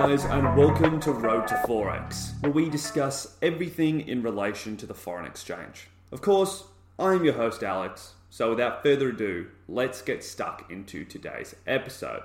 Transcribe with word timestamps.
guys, 0.00 0.26
and 0.26 0.54
welcome 0.54 1.00
to 1.00 1.10
Road 1.10 1.48
to 1.48 1.54
Forex, 1.66 2.38
where 2.42 2.52
we 2.52 2.68
discuss 2.68 3.34
everything 3.40 4.06
in 4.06 4.22
relation 4.22 4.76
to 4.76 4.84
the 4.84 4.92
foreign 4.92 5.24
exchange. 5.24 5.88
Of 6.12 6.20
course, 6.20 6.64
I'm 6.98 7.24
your 7.24 7.32
host, 7.32 7.62
Alex, 7.62 8.12
so 8.28 8.50
without 8.50 8.82
further 8.82 9.08
ado, 9.08 9.46
let's 9.66 10.02
get 10.02 10.22
stuck 10.22 10.70
into 10.70 11.06
today's 11.06 11.56
episode. 11.66 12.24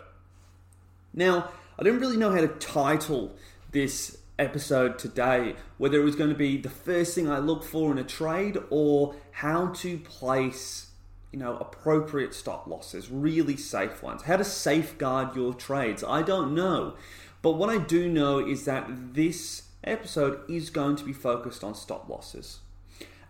Now, 1.13 1.49
I 1.79 1.83
didn't 1.83 2.01
really 2.01 2.17
know 2.17 2.31
how 2.31 2.41
to 2.41 2.49
title 2.49 3.37
this 3.71 4.17
episode 4.37 4.99
today, 4.99 5.55
whether 5.77 5.97
it 5.97 6.03
was 6.03 6.17
going 6.17 6.29
to 6.29 6.35
be 6.35 6.57
the 6.57 6.69
first 6.69 7.15
thing 7.15 7.29
I 7.29 7.39
look 7.39 7.63
for 7.63 7.89
in 7.93 7.97
a 7.97 8.03
trade 8.03 8.57
or 8.69 9.15
how 9.31 9.67
to 9.67 9.97
place 9.97 10.87
you 11.31 11.39
know, 11.39 11.55
appropriate 11.57 12.33
stop 12.33 12.67
losses, 12.67 13.09
really 13.09 13.55
safe 13.55 14.03
ones. 14.03 14.23
How 14.23 14.35
to 14.35 14.43
safeguard 14.43 15.35
your 15.35 15.53
trades, 15.53 16.03
I 16.03 16.21
don't 16.23 16.53
know. 16.53 16.95
But 17.41 17.53
what 17.53 17.69
I 17.69 17.77
do 17.77 18.07
know 18.07 18.39
is 18.39 18.65
that 18.65 19.13
this 19.13 19.63
episode 19.83 20.41
is 20.49 20.69
going 20.69 20.95
to 20.97 21.03
be 21.03 21.13
focused 21.13 21.63
on 21.63 21.73
stop 21.75 22.07
losses. 22.07 22.59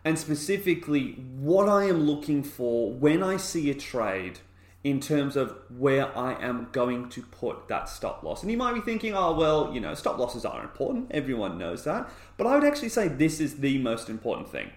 And 0.04 0.18
specifically, 0.18 1.14
what 1.40 1.70
I 1.70 1.86
am 1.86 2.04
looking 2.04 2.44
for 2.44 2.92
when 2.92 3.22
I 3.22 3.38
see 3.38 3.70
a 3.70 3.76
trade 3.76 4.40
in 4.84 5.00
terms 5.00 5.36
of 5.36 5.56
where 5.78 6.18
I 6.18 6.34
am 6.42 6.68
going 6.72 7.10
to 7.10 7.22
put 7.22 7.68
that 7.68 7.88
stop 7.88 8.24
loss. 8.24 8.42
And 8.42 8.52
you 8.52 8.58
might 8.58 8.74
be 8.74 8.82
thinking, 8.82 9.14
oh, 9.14 9.34
well, 9.36 9.72
you 9.72 9.80
know, 9.80 9.94
stop 9.94 10.18
losses 10.18 10.44
are 10.44 10.64
important. 10.64 11.12
Everyone 11.12 11.60
knows 11.60 11.84
that. 11.84 12.10
But 12.36 12.48
I 12.48 12.56
would 12.56 12.64
actually 12.64 12.90
say 12.90 13.08
this 13.08 13.40
is 13.40 13.58
the 13.58 13.78
most 13.78 14.10
important 14.10 14.50
thing. 14.50 14.72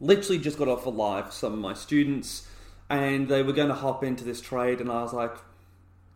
Literally 0.00 0.38
just 0.38 0.58
got 0.58 0.68
off 0.68 0.84
a 0.84 0.90
live 0.90 1.32
some 1.32 1.54
of 1.54 1.58
my 1.58 1.72
students 1.72 2.46
and 2.90 3.28
they 3.28 3.42
were 3.42 3.54
going 3.54 3.68
to 3.68 3.74
hop 3.74 4.04
into 4.04 4.22
this 4.22 4.42
trade 4.42 4.82
and 4.82 4.92
I 4.92 5.02
was 5.02 5.14
like, 5.14 5.34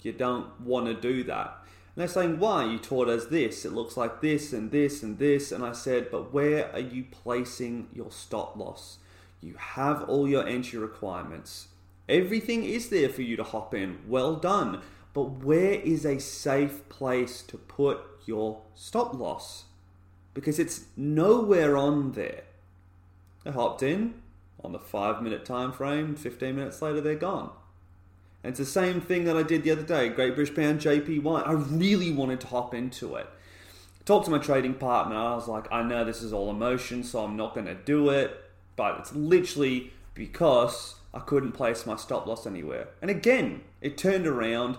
you 0.03 0.13
don't 0.13 0.61
want 0.61 0.87
to 0.87 0.95
do 0.95 1.25
that. 1.25 1.57
And 1.95 2.03
they're 2.03 2.09
saying, 2.09 2.39
why? 2.39 2.65
You 2.65 2.79
taught 2.79 3.09
us 3.09 3.27
this. 3.27 3.65
It 3.65 3.73
looks 3.73 3.97
like 3.97 4.21
this 4.21 4.53
and 4.53 4.71
this 4.71 5.03
and 5.03 5.19
this. 5.19 5.51
And 5.51 5.65
I 5.65 5.73
said, 5.73 6.11
but 6.11 6.33
where 6.33 6.73
are 6.73 6.81
you 6.81 7.05
placing 7.11 7.89
your 7.93 8.11
stop 8.11 8.57
loss? 8.57 8.99
You 9.41 9.55
have 9.55 10.05
all 10.05 10.29
your 10.29 10.47
entry 10.47 10.79
requirements. 10.79 11.69
Everything 12.09 12.65
is 12.65 12.91
there 12.91 13.09
for 13.09 13.23
you 13.23 13.37
to 13.37 13.43
hop 13.43 13.75
in. 13.75 13.99
Well 14.07 14.37
done. 14.37 14.83
But 15.13 15.45
where 15.45 15.75
is 15.75 16.05
a 16.05 16.21
safe 16.21 16.89
place 16.89 17.43
to 17.43 17.57
put 17.57 18.01
your 18.27 18.63
stop 18.75 19.15
loss? 19.15 19.65
Because 20.35 20.59
it's 20.59 20.85
nowhere 20.97 21.77
on 21.77 22.13
there. 22.13 22.45
They 23.45 23.51
hopped 23.51 23.83
in 23.83 24.15
on 24.63 24.73
the 24.73 24.79
five 24.79 25.23
minute 25.23 25.45
time 25.45 25.73
frame, 25.73 26.15
15 26.15 26.55
minutes 26.55 26.83
later, 26.83 27.01
they're 27.01 27.15
gone. 27.15 27.51
It's 28.43 28.59
the 28.59 28.65
same 28.65 29.01
thing 29.01 29.25
that 29.25 29.37
I 29.37 29.43
did 29.43 29.65
the 29.65 29.71
other 29.71 29.83
day 29.83 30.09
Great 30.09 30.35
British 30.35 30.55
Pound 30.55 30.81
JPY. 30.81 31.47
I 31.47 31.53
really 31.53 32.11
wanted 32.11 32.41
to 32.41 32.47
hop 32.47 32.75
into 32.75 33.17
it. 33.17 33.27
Talked 34.07 34.25
to 34.27 34.31
my 34.31 34.39
trading 34.39 34.75
partner. 34.75 35.15
I 35.15 35.35
was 35.35 35.47
like, 35.47 35.71
I 35.71 35.83
know 35.83 36.05
this 36.05 36.23
is 36.23 36.33
all 36.33 36.51
emotion, 36.51 37.05
so 37.05 37.23
I'm 37.23 37.37
not 37.37 37.55
going 37.55 37.67
to 37.67 37.75
do 37.75 38.09
it. 38.09 38.45
But 38.77 38.99
it's 38.99 39.15
literally 39.15 39.93
because 40.15 40.95
I 41.13 41.19
couldn't 41.19 41.53
place 41.53 41.85
my 41.85 41.97
stop 41.97 42.27
loss 42.27 42.47
anywhere. 42.47 42.89
And 43.03 43.11
again, 43.11 43.61
it 43.83 43.99
turned 43.99 44.27
around 44.27 44.79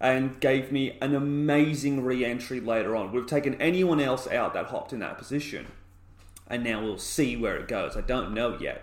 and 0.00 0.40
gave 0.40 0.72
me 0.72 0.96
an 1.00 1.14
amazing 1.14 2.04
re 2.04 2.24
entry 2.24 2.60
later 2.60 2.96
on. 2.96 3.12
We've 3.12 3.26
taken 3.26 3.60
anyone 3.60 4.00
else 4.00 4.26
out 4.28 4.54
that 4.54 4.66
hopped 4.66 4.92
in 4.92 5.00
that 5.00 5.18
position. 5.18 5.66
And 6.48 6.64
now 6.64 6.82
we'll 6.82 6.98
see 6.98 7.36
where 7.36 7.56
it 7.56 7.68
goes. 7.68 7.96
I 7.96 8.00
don't 8.00 8.32
know 8.32 8.58
yet. 8.58 8.82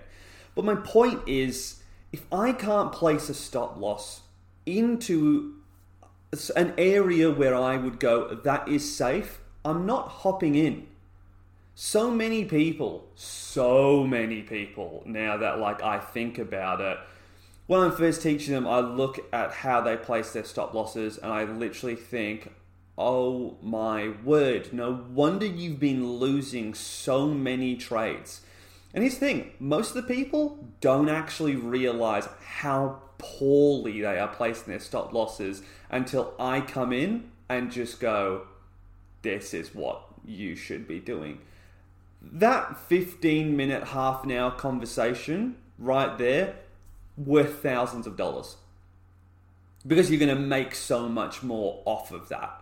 But 0.55 0.65
my 0.65 0.75
point 0.75 1.21
is 1.27 1.80
if 2.11 2.25
I 2.31 2.51
can't 2.51 2.91
place 2.91 3.29
a 3.29 3.33
stop 3.33 3.77
loss 3.77 4.21
into 4.65 5.55
an 6.55 6.73
area 6.77 7.31
where 7.31 7.55
I 7.55 7.77
would 7.77 7.99
go, 7.99 8.33
that 8.33 8.67
is 8.67 8.95
safe, 8.95 9.39
I'm 9.63 9.85
not 9.85 10.07
hopping 10.09 10.55
in. 10.55 10.87
So 11.75 12.11
many 12.11 12.45
people, 12.45 13.07
so 13.15 14.05
many 14.05 14.41
people, 14.41 15.03
now 15.05 15.37
that 15.37 15.59
like 15.59 15.81
I 15.81 15.99
think 15.99 16.37
about 16.37 16.81
it, 16.81 16.97
when 17.67 17.79
I'm 17.79 17.91
first 17.91 18.21
teaching 18.21 18.53
them, 18.53 18.67
I 18.67 18.79
look 18.79 19.19
at 19.31 19.51
how 19.51 19.81
they 19.81 19.95
place 19.95 20.33
their 20.33 20.43
stop 20.43 20.73
losses 20.73 21.17
and 21.17 21.31
I 21.31 21.45
literally 21.45 21.95
think, 21.95 22.51
oh 22.97 23.57
my 23.61 24.13
word, 24.23 24.73
no 24.73 25.05
wonder 25.13 25.45
you've 25.45 25.79
been 25.79 26.17
losing 26.17 26.73
so 26.73 27.27
many 27.27 27.77
trades. 27.77 28.41
And 28.93 29.03
here's 29.03 29.15
the 29.15 29.19
thing 29.19 29.51
most 29.59 29.95
of 29.95 29.95
the 29.95 30.13
people 30.13 30.59
don't 30.81 31.09
actually 31.09 31.55
realize 31.55 32.27
how 32.45 33.01
poorly 33.17 34.01
they 34.01 34.19
are 34.19 34.27
placing 34.27 34.67
their 34.67 34.79
stop 34.79 35.13
losses 35.13 35.61
until 35.89 36.33
I 36.39 36.61
come 36.61 36.91
in 36.91 37.31
and 37.47 37.71
just 37.71 37.99
go, 37.99 38.47
this 39.21 39.53
is 39.53 39.75
what 39.75 40.03
you 40.25 40.55
should 40.55 40.87
be 40.87 40.99
doing. 40.99 41.39
That 42.21 42.77
15 42.77 43.55
minute, 43.55 43.89
half 43.89 44.23
an 44.23 44.31
hour 44.31 44.51
conversation 44.51 45.57
right 45.77 46.17
there, 46.17 46.55
worth 47.17 47.61
thousands 47.61 48.07
of 48.07 48.15
dollars. 48.15 48.57
Because 49.85 50.11
you're 50.11 50.19
going 50.19 50.35
to 50.35 50.41
make 50.41 50.75
so 50.75 51.09
much 51.09 51.41
more 51.41 51.81
off 51.85 52.11
of 52.11 52.29
that. 52.29 52.61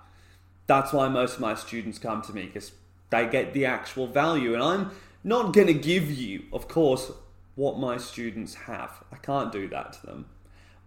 That's 0.67 0.93
why 0.93 1.09
most 1.09 1.35
of 1.35 1.39
my 1.41 1.55
students 1.55 1.99
come 1.99 2.21
to 2.23 2.33
me 2.33 2.45
because 2.45 2.71
they 3.09 3.27
get 3.27 3.53
the 3.53 3.65
actual 3.65 4.07
value. 4.07 4.53
And 4.53 4.63
I'm 4.63 4.91
not 5.23 5.53
going 5.53 5.67
to 5.67 5.73
give 5.73 6.11
you, 6.11 6.45
of 6.53 6.67
course, 6.67 7.11
what 7.55 7.77
my 7.77 7.97
students 7.97 8.53
have. 8.55 9.03
I 9.11 9.17
can't 9.17 9.51
do 9.51 9.67
that 9.69 9.93
to 9.93 10.05
them. 10.05 10.25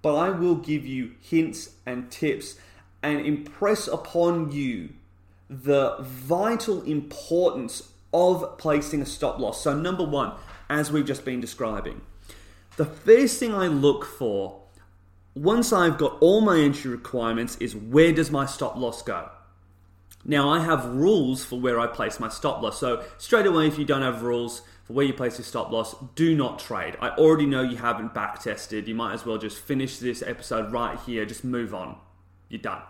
But 0.00 0.16
I 0.16 0.30
will 0.30 0.56
give 0.56 0.86
you 0.86 1.12
hints 1.20 1.76
and 1.86 2.10
tips 2.10 2.56
and 3.02 3.24
impress 3.24 3.86
upon 3.86 4.50
you 4.52 4.90
the 5.48 5.96
vital 6.00 6.82
importance 6.82 7.92
of 8.12 8.58
placing 8.58 9.02
a 9.02 9.06
stop 9.06 9.38
loss. 9.38 9.62
So, 9.62 9.74
number 9.74 10.04
one, 10.04 10.32
as 10.68 10.90
we've 10.90 11.06
just 11.06 11.24
been 11.24 11.40
describing, 11.40 12.00
the 12.76 12.86
first 12.86 13.38
thing 13.38 13.54
I 13.54 13.66
look 13.66 14.04
for 14.04 14.62
once 15.34 15.72
I've 15.72 15.98
got 15.98 16.18
all 16.20 16.40
my 16.40 16.58
entry 16.58 16.90
requirements 16.90 17.56
is 17.56 17.74
where 17.74 18.12
does 18.12 18.30
my 18.30 18.46
stop 18.46 18.76
loss 18.76 19.02
go? 19.02 19.30
Now, 20.24 20.48
I 20.48 20.60
have 20.60 20.84
rules 20.86 21.44
for 21.44 21.58
where 21.58 21.80
I 21.80 21.86
place 21.86 22.20
my 22.20 22.28
stop 22.28 22.62
loss. 22.62 22.78
So, 22.78 23.04
straight 23.18 23.46
away, 23.46 23.66
if 23.66 23.78
you 23.78 23.84
don't 23.84 24.02
have 24.02 24.22
rules 24.22 24.62
for 24.84 24.92
where 24.92 25.04
you 25.04 25.12
place 25.12 25.38
your 25.38 25.44
stop 25.44 25.72
loss, 25.72 25.96
do 26.14 26.36
not 26.36 26.58
trade. 26.58 26.96
I 27.00 27.10
already 27.10 27.46
know 27.46 27.62
you 27.62 27.76
haven't 27.76 28.14
back 28.14 28.40
tested. 28.40 28.86
You 28.86 28.94
might 28.94 29.14
as 29.14 29.26
well 29.26 29.38
just 29.38 29.58
finish 29.58 29.98
this 29.98 30.22
episode 30.22 30.72
right 30.72 30.98
here, 31.00 31.24
just 31.24 31.42
move 31.44 31.74
on. 31.74 31.96
You're 32.48 32.60
done. 32.60 32.82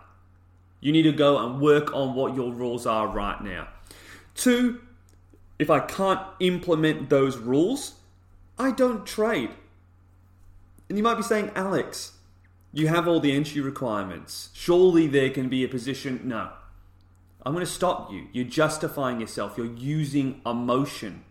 You 0.79 0.91
need 0.91 1.03
to 1.03 1.11
go 1.11 1.37
and 1.37 1.59
work 1.61 1.93
on 1.93 2.13
what 2.13 2.35
your 2.35 2.51
rules 2.51 2.85
are 2.85 3.07
right 3.07 3.41
now. 3.41 3.69
Two, 4.35 4.81
if 5.57 5.69
I 5.69 5.79
can't 5.79 6.21
implement 6.39 7.09
those 7.09 7.37
rules, 7.37 7.95
I 8.59 8.71
don't 8.71 9.05
trade. 9.05 9.51
And 10.89 10.97
you 10.97 11.03
might 11.03 11.15
be 11.15 11.23
saying, 11.23 11.51
Alex, 11.55 12.13
you 12.73 12.87
have 12.87 13.07
all 13.07 13.19
the 13.19 13.31
entry 13.31 13.61
requirements. 13.61 14.49
Surely 14.53 15.07
there 15.07 15.29
can 15.29 15.47
be 15.47 15.63
a 15.63 15.67
position. 15.67 16.21
No, 16.25 16.49
I'm 17.45 17.53
going 17.53 17.65
to 17.65 17.71
stop 17.71 18.11
you. 18.11 18.27
You're 18.31 18.45
justifying 18.45 19.19
yourself. 19.19 19.57
You're 19.57 19.67
using 19.67 20.41
emotion. 20.45 21.23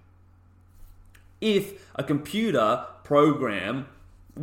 If 1.41 1.91
a 1.97 2.05
computer 2.05 2.85
program, 3.05 3.89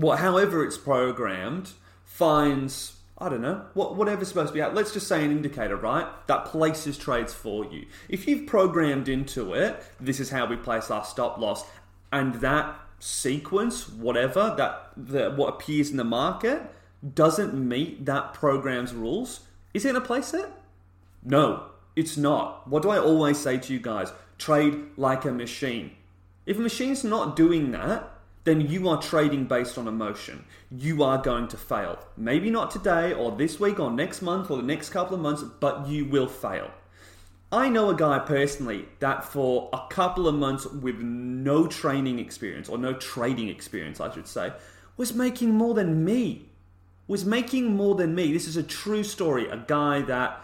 however 0.01 0.65
it's 0.65 0.77
programmed, 0.77 1.71
finds 2.03 2.95
I 3.21 3.27
don't 3.27 3.41
know, 3.41 3.65
what, 3.73 3.95
whatever's 3.95 4.29
supposed 4.29 4.49
to 4.49 4.53
be 4.53 4.61
out. 4.61 4.73
Let's 4.73 4.93
just 4.93 5.07
say 5.07 5.25
an 5.25 5.31
indicator, 5.31 5.75
right? 5.75 6.07
That 6.27 6.45
places 6.45 6.97
trades 6.97 7.33
for 7.33 7.65
you. 7.65 7.85
If 8.07 8.27
you've 8.27 8.47
programmed 8.47 9.09
into 9.09 9.53
it, 9.53 9.83
this 9.99 10.21
is 10.21 10.29
how 10.29 10.45
we 10.45 10.55
place 10.55 10.89
our 10.89 11.03
stop 11.03 11.37
loss, 11.37 11.65
and 12.13 12.35
that 12.35 12.79
sequence, 12.99 13.89
whatever 13.89 14.53
that 14.57 14.91
the, 14.95 15.31
what 15.31 15.55
appears 15.55 15.89
in 15.89 15.97
the 15.97 16.05
market, 16.05 16.61
doesn't 17.13 17.53
meet 17.53 18.05
that 18.05 18.33
program's 18.33 18.93
rules, 18.93 19.41
is 19.73 19.83
it 19.83 19.89
going 19.89 20.01
to 20.01 20.07
place 20.07 20.33
it? 20.33 20.49
No, 21.23 21.65
it's 21.95 22.17
not. 22.17 22.67
What 22.67 22.83
do 22.83 22.89
I 22.89 22.99
always 22.99 23.37
say 23.37 23.57
to 23.57 23.73
you 23.73 23.79
guys? 23.79 24.11
Trade 24.37 24.75
like 24.97 25.25
a 25.25 25.31
machine. 25.31 25.91
If 26.45 26.57
a 26.57 26.61
machine's 26.61 27.03
not 27.03 27.35
doing 27.35 27.71
that, 27.71 28.09
then 28.45 28.61
you 28.61 28.87
are 28.89 29.01
trading 29.01 29.45
based 29.45 29.77
on 29.77 29.87
emotion. 29.87 30.45
You 30.71 31.03
are 31.03 31.21
going 31.21 31.49
to 31.49 31.57
fail. 31.57 31.99
Maybe 32.15 32.49
not 32.49 32.71
today 32.71 33.13
or 33.13 33.31
this 33.31 33.59
week 33.59 33.79
or 33.79 33.91
next 33.91 34.21
month 34.21 34.49
or 34.49 34.57
the 34.57 34.63
next 34.63 34.89
couple 34.89 35.15
of 35.15 35.21
months, 35.21 35.43
but 35.43 35.87
you 35.87 36.05
will 36.05 36.27
fail. 36.27 36.71
I 37.51 37.67
know 37.67 37.89
a 37.89 37.95
guy 37.95 38.19
personally 38.19 38.85
that 38.99 39.25
for 39.25 39.69
a 39.73 39.81
couple 39.89 40.27
of 40.27 40.35
months 40.35 40.67
with 40.67 40.99
no 40.99 41.67
training 41.67 42.19
experience, 42.19 42.69
or 42.69 42.77
no 42.77 42.93
trading 42.93 43.49
experience, 43.49 43.99
I 43.99 44.13
should 44.13 44.27
say, 44.27 44.53
was 44.97 45.13
making 45.13 45.51
more 45.51 45.73
than 45.73 46.05
me. 46.05 46.45
Was 47.07 47.25
making 47.25 47.75
more 47.75 47.95
than 47.95 48.13
me. 48.13 48.31
This 48.31 48.47
is 48.47 48.55
a 48.55 48.63
true 48.63 49.03
story. 49.03 49.49
A 49.49 49.57
guy 49.57 50.01
that 50.03 50.43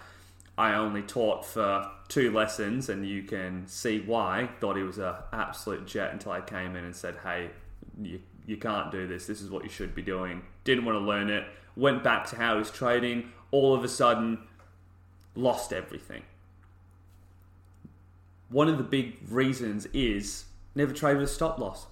I 0.57 0.75
only 0.75 1.01
taught 1.01 1.45
for 1.45 1.89
two 2.07 2.31
lessons, 2.31 2.89
and 2.89 3.05
you 3.05 3.23
can 3.23 3.67
see 3.67 3.99
why. 3.99 4.49
Thought 4.59 4.77
he 4.77 4.83
was 4.83 4.97
an 4.97 5.15
absolute 5.33 5.85
jet 5.85 6.13
until 6.13 6.31
I 6.31 6.41
came 6.41 6.75
in 6.75 6.85
and 6.85 6.95
said, 6.95 7.17
"Hey, 7.23 7.51
you 8.01 8.21
you 8.45 8.57
can't 8.57 8.91
do 8.91 9.07
this. 9.07 9.25
This 9.25 9.41
is 9.41 9.49
what 9.49 9.63
you 9.63 9.69
should 9.69 9.93
be 9.93 10.01
doing." 10.01 10.43
Didn't 10.63 10.85
want 10.85 10.97
to 10.97 11.05
learn 11.05 11.29
it. 11.29 11.45
Went 11.75 12.03
back 12.03 12.25
to 12.27 12.37
how 12.37 12.53
he 12.53 12.59
was 12.59 12.71
trading. 12.71 13.31
All 13.51 13.73
of 13.73 13.83
a 13.83 13.89
sudden, 13.89 14.39
lost 15.35 15.73
everything. 15.73 16.23
One 18.49 18.69
of 18.69 18.77
the 18.77 18.83
big 18.83 19.17
reasons 19.29 19.87
is 19.87 20.45
never 20.73 20.93
trade 20.93 21.15
with 21.15 21.23
a 21.23 21.27
stop 21.27 21.59
loss. 21.59 21.87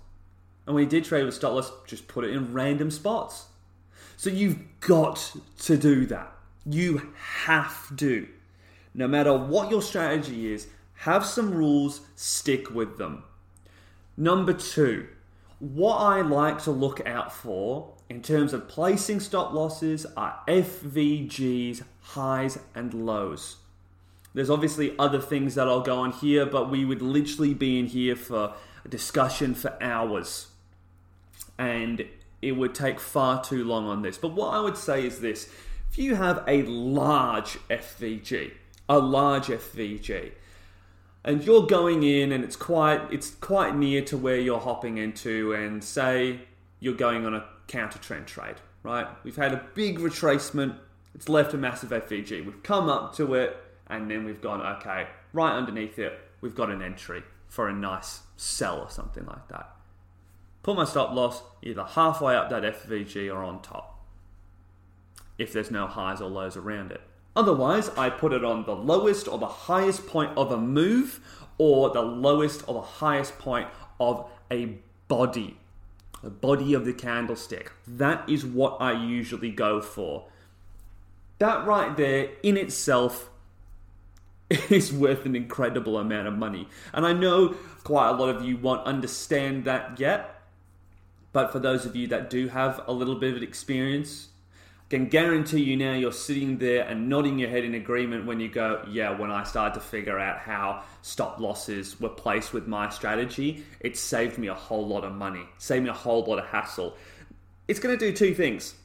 And 0.66 0.76
when 0.76 0.86
you 0.86 0.90
did 0.90 1.04
trade 1.04 1.26
with 1.26 1.34
stop 1.34 1.54
loss, 1.54 1.72
just 1.86 2.08
put 2.08 2.24
it 2.24 2.32
in 2.32 2.54
random 2.54 2.92
spots. 2.92 3.48
So 4.16 4.30
you've 4.30 4.60
got 4.80 5.34
to 5.60 5.78
do 5.78 6.06
that. 6.06 6.32
You 6.66 7.12
have 7.16 7.96
to. 7.98 8.28
No 8.94 9.08
matter 9.08 9.34
what 9.36 9.72
your 9.72 9.82
strategy 9.82 10.54
is, 10.54 10.68
have 10.98 11.26
some 11.26 11.54
rules, 11.54 12.02
stick 12.16 12.70
with 12.70 12.98
them. 12.98 13.24
Number 14.16 14.54
two, 14.54 15.08
what 15.60 15.98
I 15.98 16.22
like 16.22 16.62
to 16.64 16.72
look 16.72 17.06
out 17.08 17.34
for 17.34 17.94
in 18.10 18.22
terms 18.22 18.54
of 18.54 18.68
placing 18.68 19.20
stop 19.20 19.54
losses 19.54 20.06
are 20.16 20.40
FVGs, 20.48 21.84
highs, 22.02 22.60
and 22.76 22.94
lows. 22.94 23.58
There's 24.34 24.50
obviously 24.50 24.96
other 24.98 25.20
things 25.20 25.56
that 25.56 25.68
I'll 25.68 25.82
go 25.82 26.00
on 26.00 26.12
here, 26.12 26.46
but 26.46 26.70
we 26.70 26.86
would 26.86 27.02
literally 27.02 27.54
be 27.54 27.80
in 27.80 27.88
here 27.88 28.16
for 28.16 28.54
a 28.84 28.88
discussion 28.88 29.56
for 29.56 29.82
hours. 29.82 30.48
And 31.58 32.06
it 32.42 32.54
would 32.54 32.76
take 32.76 33.00
far 33.00 33.44
too 33.44 33.64
long 33.64 33.88
on 33.88 34.02
this. 34.02 34.18
But 34.18 34.34
what 34.34 34.54
I 34.54 34.60
would 34.60 34.78
say 34.78 35.06
is 35.06 35.22
this 35.22 35.50
if 35.90 35.98
you 35.98 36.16
have 36.16 36.44
a 36.48 36.64
large 36.64 37.60
FVG, 37.70 38.52
a 38.90 39.00
large 39.00 39.48
FVG, 39.48 40.32
and 41.24 41.44
you're 41.44 41.66
going 41.66 42.04
in 42.04 42.32
and 42.32 42.44
it's 42.44 42.56
quite 42.56 43.02
it's 43.12 43.32
quite 43.32 43.76
near 43.76 44.02
to 44.04 44.18
where 44.18 44.38
you're 44.38 44.60
hopping 44.60 44.98
into 44.98 45.54
and 45.54 45.84
say 45.84 46.42
you're 46.80 46.94
going 46.94 47.26
on 47.26 47.34
a 47.34 47.46
counter 47.68 48.00
trend 48.00 48.28
trade, 48.28 48.56
right? 48.84 49.08
We've 49.24 49.36
had 49.36 49.54
a 49.54 49.64
big 49.74 50.00
retracement, 50.00 50.76
it's 51.16 51.30
left 51.30 51.54
a 51.54 51.58
massive 51.58 51.92
FVG. 51.92 52.46
We've 52.46 52.62
come 52.64 52.90
up 52.90 53.16
to 53.16 53.36
it 53.36 53.58
and 53.88 54.12
then 54.12 54.26
we've 54.26 54.42
gone, 54.42 54.62
okay, 54.78 55.08
right 55.32 55.54
underneath 55.54 55.98
it, 55.98 56.20
we've 56.42 56.56
got 56.56 56.70
an 56.70 56.82
entry 56.82 57.24
for 57.48 57.70
a 57.70 57.74
nice 57.74 58.22
sell 58.36 58.80
or 58.80 58.90
something 58.90 59.26
like 59.26 59.48
that. 59.48 59.70
Put 60.62 60.76
my 60.76 60.86
stop 60.86 61.14
loss 61.14 61.42
either 61.62 61.84
halfway 61.84 62.36
up 62.36 62.50
that 62.50 62.64
FVG 62.64 63.34
or 63.34 63.44
on 63.44 63.62
top 63.62 64.04
if 65.38 65.54
there's 65.54 65.72
no 65.72 65.88
highs 65.88 66.22
or 66.22 66.30
lows 66.30 66.56
around 66.58 66.92
it. 66.92 67.02
Otherwise, 67.36 67.90
I 67.98 68.10
put 68.10 68.34
it 68.34 68.44
on 68.44 68.66
the 68.66 68.76
lowest 68.76 69.28
or 69.28 69.38
the 69.40 69.48
highest 69.48 70.06
point 70.06 70.38
of 70.38 70.52
a 70.52 70.58
move 70.58 71.20
or 71.58 71.90
the 71.90 72.02
lowest 72.02 72.68
or 72.68 72.76
the 72.76 72.82
highest 72.82 73.40
point 73.40 73.68
of 74.00 74.30
a 74.52 74.78
body. 75.08 75.58
The 76.22 76.30
body 76.30 76.74
of 76.74 76.86
the 76.86 76.94
candlestick. 76.94 77.72
That 77.88 78.28
is 78.30 78.46
what 78.46 78.78
I 78.80 78.94
usually 78.94 79.52
go 79.52 79.82
for. 79.82 80.26
That 81.40 81.66
right 81.66 81.98
there 81.98 82.30
in 82.44 82.56
itself 82.56 83.30
is 84.70 84.94
worth 84.94 85.26
an 85.26 85.36
incredible 85.36 85.98
amount 85.98 86.28
of 86.28 86.36
money. 86.36 86.68
And 86.94 87.06
I 87.06 87.14
know 87.14 87.56
quite 87.84 88.10
a 88.10 88.14
lot 88.14 88.30
of 88.30 88.46
you 88.46 88.58
won't 88.58 88.86
understand 88.86 89.66
that 89.66 90.00
yet. 90.00 90.42
But 91.34 91.52
for 91.52 91.60
those 91.60 91.86
of 91.86 91.96
you 91.96 92.08
that 92.08 92.30
do 92.30 92.48
have 92.50 92.82
a 92.88 92.94
little 92.94 93.16
bit 93.16 93.36
of 93.36 93.42
experience, 93.42 94.30
can 94.94 95.08
guarantee 95.08 95.60
you 95.60 95.76
now 95.76 95.94
you're 95.94 96.12
sitting 96.12 96.60
there 96.60 96.84
and 96.84 97.10
nodding 97.10 97.40
your 97.40 97.50
head 97.50 97.64
in 97.64 97.74
agreement 97.74 98.28
when 98.28 98.40
you 98.40 98.48
go, 98.48 98.86
yeah, 98.92 99.10
when 99.10 99.32
I 99.32 99.42
started 99.44 99.74
to 99.74 99.80
figure 99.80 100.20
out 100.20 100.38
how 100.38 100.84
stop 101.02 101.40
losses 101.40 102.00
were 102.00 102.10
placed 102.10 102.54
with 102.54 102.68
my 102.68 102.90
strategy, 102.90 103.66
it 103.80 103.98
saved 103.98 104.38
me 104.38 104.50
a 104.50 104.54
whole 104.54 104.88
lot 104.88 105.04
of 105.04 105.12
money, 105.14 105.48
saved 105.58 105.86
me 105.86 105.90
a 105.90 105.94
whole 105.94 106.24
lot 106.26 106.38
of 106.38 106.46
hassle. 106.46 106.96
It's 107.68 107.80
going 107.80 107.98
to 107.98 108.06
do 108.06 108.16
two 108.16 108.36
things. 108.36 108.76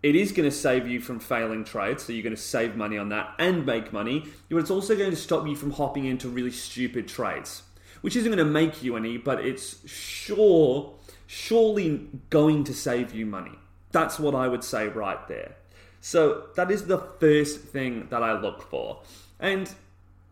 It 0.00 0.14
is 0.14 0.30
going 0.30 0.48
to 0.48 0.54
save 0.54 0.86
you 0.86 1.00
from 1.00 1.18
failing 1.18 1.64
trades, 1.64 2.04
so 2.04 2.12
you're 2.12 2.22
going 2.22 2.36
to 2.36 2.40
save 2.40 2.76
money 2.76 2.96
on 2.96 3.08
that 3.08 3.34
and 3.40 3.66
make 3.66 3.92
money, 3.92 4.26
but 4.48 4.58
it's 4.58 4.70
also 4.70 4.94
going 4.94 5.10
to 5.10 5.16
stop 5.16 5.44
you 5.44 5.56
from 5.56 5.72
hopping 5.72 6.04
into 6.04 6.28
really 6.28 6.52
stupid 6.52 7.08
trades, 7.08 7.64
which 8.02 8.14
isn't 8.14 8.30
going 8.30 8.38
to 8.38 8.48
make 8.48 8.84
you 8.84 8.96
any, 8.96 9.16
but 9.16 9.44
it's 9.44 9.84
sure, 9.90 10.94
surely 11.26 12.08
going 12.30 12.62
to 12.62 12.72
save 12.72 13.12
you 13.12 13.26
money. 13.26 13.58
That's 13.98 14.20
what 14.20 14.36
I 14.36 14.46
would 14.46 14.62
say 14.62 14.86
right 14.86 15.26
there. 15.26 15.56
So 16.00 16.50
that 16.54 16.70
is 16.70 16.86
the 16.86 16.98
first 16.98 17.58
thing 17.58 18.06
that 18.10 18.22
I 18.22 18.38
look 18.38 18.62
for. 18.62 19.02
And 19.40 19.68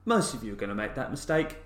most 0.05 0.35
of 0.35 0.45
you 0.45 0.53
are 0.53 0.57
going 0.57 0.69
to 0.69 0.77
make 0.77 0.95
that 0.95 1.11
mistake. 1.11 1.57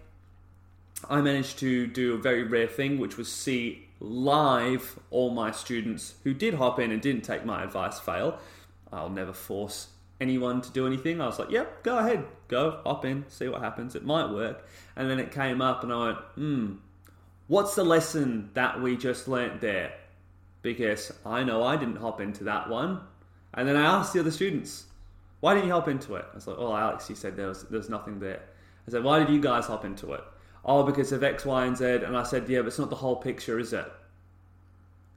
I 1.10 1.20
managed 1.20 1.58
to 1.58 1.86
do 1.86 2.14
a 2.14 2.16
very 2.16 2.44
rare 2.44 2.68
thing, 2.68 2.98
which 2.98 3.18
was 3.18 3.30
see 3.30 3.86
live 4.00 4.98
all 5.10 5.28
my 5.28 5.50
students 5.50 6.14
who 6.24 6.32
did 6.32 6.54
hop 6.54 6.80
in 6.80 6.90
and 6.90 7.02
didn't 7.02 7.22
take 7.22 7.44
my 7.44 7.62
advice 7.62 8.00
fail. 8.00 8.38
I'll 8.90 9.10
never 9.10 9.34
force 9.34 9.88
anyone 10.22 10.62
to 10.62 10.70
do 10.70 10.86
anything. 10.86 11.20
I 11.20 11.26
was 11.26 11.38
like, 11.38 11.50
yep, 11.50 11.82
go 11.82 11.98
ahead, 11.98 12.24
go, 12.48 12.80
hop 12.82 13.04
in, 13.04 13.26
see 13.28 13.48
what 13.48 13.60
happens. 13.60 13.94
It 13.94 14.06
might 14.06 14.30
work. 14.30 14.66
And 14.96 15.10
then 15.10 15.18
it 15.18 15.32
came 15.32 15.60
up 15.60 15.82
and 15.82 15.92
I 15.92 16.06
went, 16.06 16.18
hmm, 16.34 16.72
what's 17.46 17.74
the 17.74 17.84
lesson 17.84 18.48
that 18.54 18.80
we 18.80 18.96
just 18.96 19.28
learnt 19.28 19.60
there? 19.60 19.92
Because 20.62 21.12
I 21.24 21.42
know 21.42 21.62
I 21.62 21.76
didn't 21.76 21.96
hop 21.96 22.20
into 22.20 22.44
that 22.44 22.68
one. 22.68 23.00
And 23.54 23.66
then 23.66 23.76
I 23.76 23.84
asked 23.84 24.12
the 24.12 24.20
other 24.20 24.30
students, 24.30 24.84
why 25.40 25.54
didn't 25.54 25.68
you 25.68 25.72
hop 25.74 25.88
into 25.88 26.14
it? 26.16 26.24
I 26.30 26.34
was 26.34 26.46
like, 26.46 26.56
oh, 26.58 26.74
Alex, 26.74 27.08
you 27.08 27.16
said 27.16 27.36
there 27.36 27.48
was, 27.48 27.64
there 27.64 27.78
was 27.78 27.88
nothing 27.88 28.20
there. 28.20 28.42
I 28.86 28.90
said, 28.90 29.02
why 29.04 29.18
did 29.18 29.30
you 29.30 29.40
guys 29.40 29.66
hop 29.66 29.84
into 29.84 30.12
it? 30.12 30.22
Oh, 30.64 30.82
because 30.82 31.12
of 31.12 31.24
X, 31.24 31.44
Y, 31.44 31.64
and 31.64 31.76
Z. 31.76 31.84
And 31.84 32.16
I 32.16 32.22
said, 32.22 32.48
yeah, 32.48 32.60
but 32.60 32.68
it's 32.68 32.78
not 32.78 32.90
the 32.90 32.96
whole 32.96 33.16
picture, 33.16 33.58
is 33.58 33.72
it? 33.72 33.90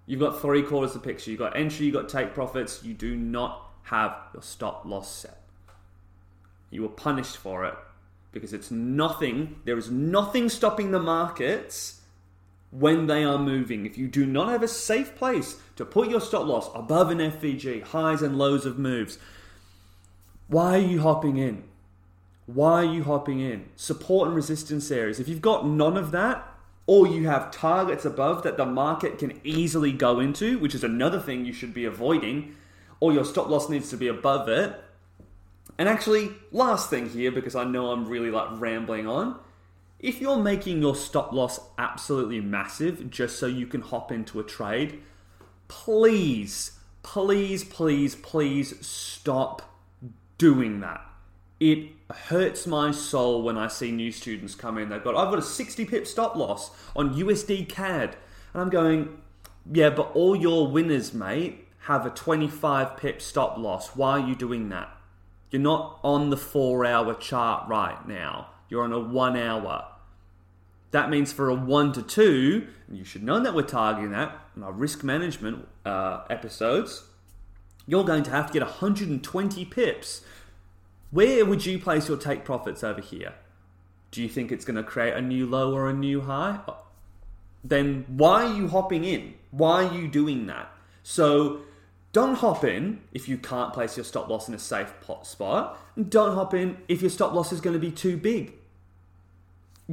You've 0.06 0.19
got 0.19 0.42
three 0.42 0.63
quarters 0.63 0.95
of 0.95 1.01
the 1.01 1.07
picture. 1.07 1.31
You've 1.31 1.40
got 1.40 1.56
entry, 1.56 1.86
you've 1.86 1.96
got 1.96 2.10
take 2.10 2.34
profits. 2.34 2.84
You 2.84 2.94
do 2.94 3.16
not 3.16 3.69
have 3.84 4.16
your 4.34 4.42
stop 4.42 4.86
loss 4.86 5.13
set. 5.13 5.42
You 6.69 6.81
were 6.81 6.89
punished 6.89 7.38
for 7.38 7.66
it 7.66 7.75
because 8.31 8.54
it's 8.54 8.72
nothing, 8.72 9.57
there 9.63 9.78
is 9.78 9.92
nothing 9.92 10.50
stopping 10.50 10.92
the 10.92 11.00
markets 11.00 12.01
when 12.74 13.06
they 13.06 13.24
are 13.24 13.38
moving. 13.38 13.86
If 13.86 13.98
you 13.98 14.08
do 14.08 14.25
not 14.25 14.50
have 14.50 14.64
a 14.64 14.68
safe 14.68 15.16
place 15.16 15.58
to 15.75 15.86
put 15.86 16.10
your 16.10 16.20
stop 16.20 16.48
loss 16.48 16.70
above 16.74 17.12
an 17.12 17.20
FVG, 17.20 17.84
highs 17.84 18.22
and 18.22 18.38
lows 18.38 18.66
of 18.66 18.80
moves, 18.80 19.20
why 20.48 20.75
are 20.75 20.81
you 20.81 21.02
hopping 21.02 21.38
in? 21.38 21.64
Why 22.46 22.84
are 22.84 22.94
you 22.94 23.04
hopping 23.04 23.40
in? 23.40 23.70
Support 23.75 24.28
and 24.28 24.36
resistance 24.36 24.90
areas. 24.92 25.20
If 25.20 25.28
you've 25.28 25.42
got 25.42 25.68
none 25.68 25.98
of 25.98 26.12
that, 26.12 26.50
or 26.86 27.08
you 27.08 27.28
have 27.28 27.52
targets 27.52 28.04
above 28.04 28.44
that 28.44 28.58
the 28.58 28.66
market 28.66 29.18
can 29.18 29.40
easily 29.44 29.92
go 29.92 30.20
into, 30.20 30.60
which 30.60 30.75
is 30.75 30.84
another 30.84 31.20
thing 31.20 31.46
you 31.46 31.54
should 31.54 31.74
be 31.74 31.86
avoiding, 31.86 32.56
or 33.00 33.14
your 33.14 33.24
stop 33.24 33.48
loss 33.50 33.70
needs 33.70 33.90
to 33.90 33.98
be 33.98 34.08
above 34.08 34.50
it. 34.50 34.84
And 35.77 35.88
actually, 35.88 36.32
last 36.51 36.89
thing 36.89 37.10
here, 37.10 37.32
because 37.32 37.56
I 37.56 37.63
know 37.63 37.92
I'm 37.92 38.06
really 38.06 38.32
like 38.32 38.60
rambling 38.60 39.08
on, 39.08 39.39
if 40.03 40.19
you're 40.19 40.38
making 40.38 40.81
your 40.81 40.95
stop 40.95 41.31
loss 41.31 41.62
absolutely 41.77 42.41
massive 42.41 43.10
just 43.10 43.39
so 43.39 43.48
you 43.48 43.65
can 43.65 43.79
hop 43.79 44.12
into 44.12 44.38
a 44.38 44.43
trade, 44.43 45.01
please, 45.69 46.74
please, 47.03 47.63
please, 47.63 48.13
please 48.13 48.86
stop 48.86 49.62
doing 50.38 50.81
that. 50.81 51.01
It 51.62 51.91
hurts 52.12 52.67
my 52.67 52.91
soul 52.91 53.43
when 53.43 53.57
I 53.57 53.69
see 53.69 53.91
new 53.91 54.12
students 54.12 54.55
come 54.55 54.77
in. 54.77 54.89
They've 54.89 55.01
got, 55.01 55.15
I've 55.15 55.29
got 55.29 55.39
a 55.39 55.41
60 55.41 55.86
pip 55.86 56.05
stop 56.05 56.36
loss 56.36 56.72
on 56.98 57.15
USD 57.15 57.69
CAD. 57.69 58.17
And 58.53 58.62
I'm 58.62 58.69
going, 58.69 59.22
yeah, 59.72 59.89
but 59.89 60.12
all 60.13 60.36
your 60.36 60.67
winners, 60.67 61.13
mate, 61.13 61.65
have 61.83 62.05
a 62.05 62.10
25 62.10 62.98
pip 62.98 63.22
stop 63.22 63.57
loss. 63.57 63.95
Why 63.95 64.19
are 64.19 64.27
you 64.27 64.36
doing 64.36 64.67
that? 64.67 64.89
You're 65.50 65.62
not 65.62 66.01
on 66.03 66.29
the 66.29 66.38
four 66.38 66.86
hour 66.86 67.13
chart 67.13 67.69
right 67.69 68.05
now. 68.05 68.50
You're 68.67 68.83
on 68.83 68.91
a 68.91 69.00
one 69.00 69.38
hour. 69.38 69.86
That 70.94 71.10
means 71.10 71.34
for 71.34 71.50
a 71.50 71.56
one 71.56 71.92
to 71.94 72.04
two, 72.04 72.68
and 72.88 72.96
you 72.96 73.04
should 73.04 73.24
know 73.24 73.40
that 73.40 73.56
we're 73.56 73.64
targeting 73.64 74.12
that 74.12 74.40
in 74.56 74.62
our 74.62 74.72
risk 74.72 75.04
management 75.04 75.68
uh, 75.84 76.22
episodes, 76.30 77.06
you're 77.88 78.04
going 78.04 78.22
to 78.22 78.30
have 78.30 78.46
to 78.46 78.54
get 78.54 78.62
120 78.62 79.66
pips. 79.66 80.22
Where 81.10 81.46
would 81.46 81.66
you 81.66 81.80
place 81.80 82.08
your 82.08 82.18
take 82.18 82.46
profits 82.46 82.84
over 82.84 83.02
here? 83.02 83.34
Do 84.12 84.22
you 84.22 84.30
think 84.30 84.52
it's 84.52 84.66
going 84.66 84.76
to 84.76 84.84
create 84.84 85.16
a 85.16 85.22
new 85.22 85.48
low 85.48 85.74
or 85.74 85.90
a 85.90 85.94
new 85.94 86.22
high? 86.22 86.60
Then 87.64 88.06
why 88.08 88.46
are 88.46 88.54
you 88.54 88.68
hopping 88.68 89.04
in? 89.04 89.34
Why 89.50 89.86
are 89.86 89.96
you 89.96 90.08
doing 90.08 90.46
that? 90.46 90.72
So 91.02 91.62
don't 92.12 92.36
hop 92.36 92.64
in 92.64 93.02
if 93.12 93.28
you 93.28 93.40
can't 93.40 93.74
place 93.74 93.98
your 93.98 94.04
stop 94.04 94.30
loss 94.30 94.48
in 94.48 94.54
a 94.54 94.60
safe 94.60 94.94
pot 95.02 95.26
spot. 95.26 95.76
And 95.96 96.08
don't 96.12 96.36
hop 96.36 96.54
in 96.54 96.78
if 96.88 97.02
your 97.02 97.10
stop 97.10 97.34
loss 97.34 97.52
is 97.52 97.62
going 97.62 97.74
to 97.74 97.80
be 97.80 97.92
too 97.92 98.16
big 98.16 98.54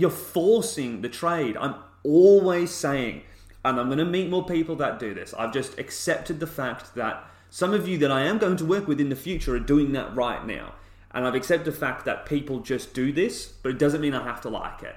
you're 0.01 0.11
forcing 0.11 1.03
the 1.03 1.09
trade. 1.09 1.57
I'm 1.57 1.75
always 2.03 2.71
saying, 2.71 3.23
and 3.65 3.79
I'm 3.79 3.87
going 3.87 3.99
to 3.99 4.05
meet 4.05 4.31
more 4.31 4.45
people 4.45 4.77
that 4.77 4.99
do 4.99 5.13
this. 5.15 5.35
I've 5.35 5.53
just 5.53 5.79
accepted 5.79 6.41
the 6.41 6.47
fact 6.47 6.95
that 6.95 7.25
some 7.51 7.75
of 7.75 7.87
you 7.87 7.99
that 7.99 8.11
I 8.11 8.23
am 8.23 8.39
going 8.39 8.57
to 8.57 8.65
work 8.65 8.89
with 8.89 9.01
in 9.01 9.09
the 9.09 9.17
future 9.17 9.55
are 9.55 9.61
doing 9.61 9.93
that 9.93 10.15
right 10.15 10.45
now. 10.47 10.75
And 11.13 11.27
I've 11.27 11.35
accepted 11.35 11.67
the 11.73 11.77
fact 11.77 12.05
that 12.05 12.25
people 12.25 12.61
just 12.61 12.95
do 12.95 13.13
this, 13.13 13.47
but 13.47 13.71
it 13.71 13.79
doesn't 13.79 14.01
mean 14.01 14.15
I 14.15 14.23
have 14.25 14.41
to 14.43 14.49
like 14.49 14.83
it. 14.83 14.97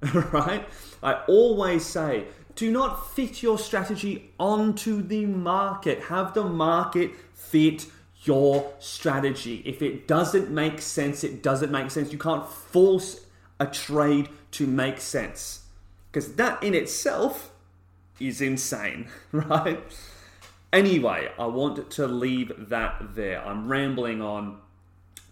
right? 0.32 0.66
I 1.02 1.14
always 1.26 1.84
say, 1.84 2.26
do 2.54 2.70
not 2.70 3.14
fit 3.14 3.42
your 3.42 3.58
strategy 3.58 4.30
onto 4.38 5.02
the 5.02 5.26
market. 5.26 6.04
Have 6.04 6.34
the 6.34 6.44
market 6.44 7.10
fit 7.34 7.86
your 8.22 8.72
strategy. 8.78 9.62
If 9.64 9.82
it 9.82 10.08
doesn't 10.08 10.50
make 10.50 10.80
sense, 10.80 11.24
it 11.24 11.42
doesn't 11.42 11.72
make 11.72 11.90
sense. 11.90 12.12
You 12.12 12.18
can't 12.18 12.48
force 12.48 13.20
a 13.60 13.66
trade 13.66 14.28
to 14.52 14.66
make 14.66 15.00
sense 15.00 15.64
because 16.10 16.34
that 16.34 16.62
in 16.62 16.74
itself 16.74 17.52
is 18.20 18.40
insane, 18.40 19.08
right? 19.32 19.80
Anyway, 20.72 21.30
I 21.38 21.46
want 21.46 21.90
to 21.92 22.06
leave 22.06 22.52
that 22.68 23.14
there. 23.14 23.44
I'm 23.44 23.68
rambling 23.68 24.20
on. 24.20 24.58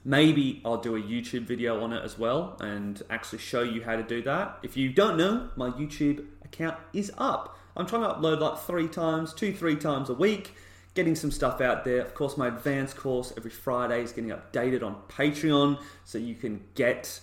Maybe 0.05 0.63
I'll 0.65 0.77
do 0.77 0.95
a 0.95 1.03
YouTube 1.03 1.43
video 1.43 1.83
on 1.83 1.93
it 1.93 2.03
as 2.05 2.17
well 2.17 2.57
and 2.61 3.03
actually 3.11 3.41
show 3.41 3.63
you 3.63 3.83
how 3.83 3.97
to 3.97 4.05
do 4.05 4.23
that. 4.23 4.59
If 4.63 4.77
you 4.77 4.89
don't 4.91 5.17
know, 5.17 5.51
my 5.57 5.71
YouTube 5.71 6.25
account 6.45 6.77
is 6.93 7.13
up. 7.19 7.59
I'm 7.77 7.87
trying 7.87 8.03
to 8.03 8.09
upload 8.09 8.39
like 8.39 8.59
three 8.61 8.89
times, 8.89 9.35
two, 9.35 9.53
three 9.53 9.77
times 9.77 10.09
a 10.09 10.15
week, 10.15 10.55
getting 10.95 11.17
some 11.17 11.33
stuff 11.33 11.61
out 11.61 11.85
there. 11.85 12.01
Of 12.01 12.15
course, 12.15 12.37
my 12.37 12.47
advanced 12.47 12.97
course 12.97 13.33
every 13.37 13.51
Friday 13.51 14.03
is 14.03 14.13
getting 14.13 14.31
updated 14.31 14.83
on 14.85 14.97
Patreon 15.09 15.83
so 16.05 16.19
you 16.19 16.37
can 16.37 16.63
get 16.77 17.21